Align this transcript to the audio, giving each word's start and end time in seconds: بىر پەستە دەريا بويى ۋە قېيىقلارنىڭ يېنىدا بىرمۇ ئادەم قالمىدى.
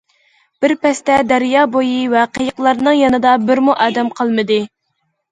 بىر 0.63 0.71
پەستە 0.85 1.17
دەريا 1.31 1.65
بويى 1.75 1.99
ۋە 2.13 2.23
قېيىقلارنىڭ 2.37 2.97
يېنىدا 2.99 3.33
بىرمۇ 3.51 3.75
ئادەم 3.85 4.09
قالمىدى. 4.21 4.59